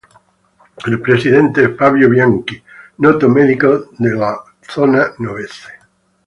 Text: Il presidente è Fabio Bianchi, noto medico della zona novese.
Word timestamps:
Il 0.87 0.99
presidente 0.99 1.63
è 1.63 1.75
Fabio 1.75 2.09
Bianchi, 2.09 2.59
noto 2.95 3.29
medico 3.29 3.91
della 3.97 4.43
zona 4.61 5.13
novese. 5.19 5.79